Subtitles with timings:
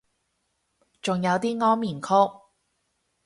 [1.03, 2.07] 仲有啲安眠曲